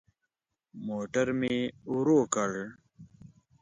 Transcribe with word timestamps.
موټر 0.87 1.27
مي 1.39 1.57
ورو 1.93 2.19
کړ. 2.33 2.51